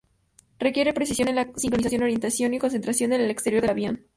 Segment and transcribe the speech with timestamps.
[0.57, 4.05] Requiere precisión en la sincronización, orientación y concentración en el exterior del avión.